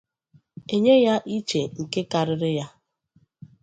[0.75, 2.67] e nye ya iche nke karịrị ya.